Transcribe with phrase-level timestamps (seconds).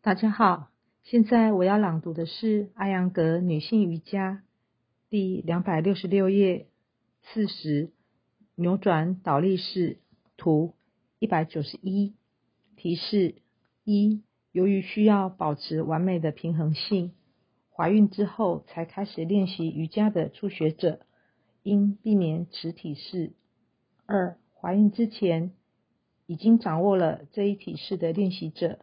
[0.00, 0.70] 大家好，
[1.02, 4.44] 现在我要朗读的是艾扬格女性瑜伽
[5.10, 6.68] 第两百六十六页
[7.24, 7.90] 四十
[8.54, 9.98] 扭转倒立式
[10.36, 10.76] 图
[11.18, 12.14] 一百九十一
[12.76, 13.42] 提示
[13.82, 14.22] 一，
[14.52, 17.12] 由于需要保持完美的平衡性，
[17.68, 21.00] 怀孕之后才开始练习瑜伽的初学者
[21.64, 23.32] 应避免此体式。
[24.06, 25.50] 二，怀孕之前
[26.26, 28.78] 已经掌握了这一体式的练习者。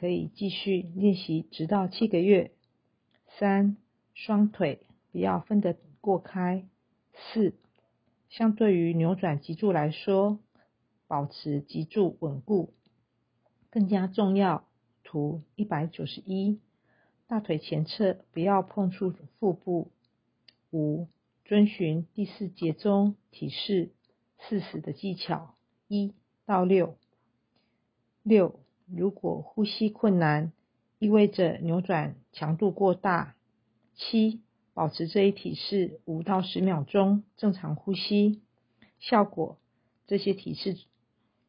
[0.00, 2.52] 可以继续练习直到七个月。
[3.38, 3.76] 三，
[4.14, 6.68] 双腿不要分得过开。
[7.14, 7.54] 四，
[8.28, 10.38] 相对于扭转脊柱来说，
[11.08, 12.72] 保持脊柱稳固
[13.70, 14.64] 更加重要。
[15.02, 16.60] 图一百九十一，
[17.26, 19.90] 大腿前侧不要碰触腹部。
[20.70, 21.08] 五，
[21.44, 23.90] 遵循第四节中体式
[24.38, 25.54] 四十的技巧
[25.88, 26.96] 一到六。
[28.22, 28.60] 六。
[28.90, 30.52] 如果呼吸困难，
[30.98, 33.34] 意味着扭转强度过大。
[33.94, 34.40] 七，
[34.74, 38.40] 保持这一体式五到十秒钟，正常呼吸。
[39.00, 39.58] 效果，
[40.06, 40.76] 这些体式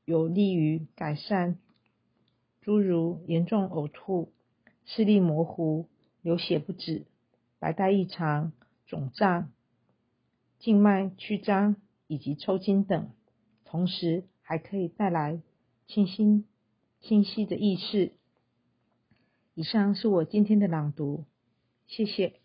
[0.06, 1.58] 有利于改善
[2.62, 4.32] 诸如严重呕吐、
[4.86, 5.88] 视力模糊、
[6.22, 7.06] 流血不止、
[7.60, 8.52] 白带异常、
[8.86, 9.52] 肿胀、
[10.60, 11.76] 静脉曲张
[12.08, 13.12] 以及抽筋等，
[13.64, 15.40] 同时还可以带来
[15.88, 16.46] 清新。
[17.02, 18.14] 清晰的意识。
[19.54, 21.26] 以上是我今天的朗读，
[21.88, 22.40] 谢谢。